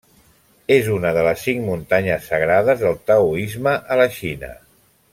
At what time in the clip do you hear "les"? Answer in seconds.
1.27-1.43